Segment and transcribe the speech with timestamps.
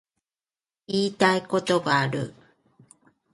[0.87, 2.33] 言いたいことがある